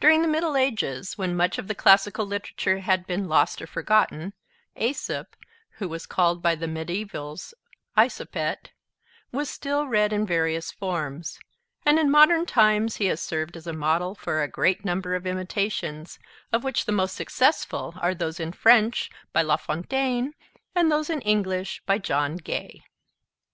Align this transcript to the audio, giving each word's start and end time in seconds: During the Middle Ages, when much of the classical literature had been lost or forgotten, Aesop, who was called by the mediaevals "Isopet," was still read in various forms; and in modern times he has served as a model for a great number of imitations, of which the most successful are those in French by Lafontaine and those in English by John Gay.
During 0.00 0.20
the 0.20 0.28
Middle 0.28 0.54
Ages, 0.54 1.16
when 1.16 1.34
much 1.34 1.56
of 1.56 1.66
the 1.66 1.74
classical 1.74 2.26
literature 2.26 2.80
had 2.80 3.06
been 3.06 3.26
lost 3.26 3.62
or 3.62 3.66
forgotten, 3.66 4.34
Aesop, 4.76 5.34
who 5.78 5.88
was 5.88 6.04
called 6.04 6.42
by 6.42 6.54
the 6.54 6.66
mediaevals 6.68 7.54
"Isopet," 7.96 8.72
was 9.32 9.48
still 9.48 9.86
read 9.86 10.12
in 10.12 10.26
various 10.26 10.70
forms; 10.70 11.40
and 11.86 11.98
in 11.98 12.10
modern 12.10 12.44
times 12.44 12.96
he 12.96 13.06
has 13.06 13.22
served 13.22 13.56
as 13.56 13.66
a 13.66 13.72
model 13.72 14.14
for 14.14 14.42
a 14.42 14.46
great 14.46 14.84
number 14.84 15.14
of 15.14 15.26
imitations, 15.26 16.18
of 16.52 16.62
which 16.62 16.84
the 16.84 16.92
most 16.92 17.14
successful 17.16 17.94
are 18.02 18.14
those 18.14 18.38
in 18.38 18.52
French 18.52 19.08
by 19.32 19.40
Lafontaine 19.40 20.34
and 20.74 20.92
those 20.92 21.08
in 21.08 21.22
English 21.22 21.80
by 21.86 21.96
John 21.96 22.36
Gay. 22.36 22.82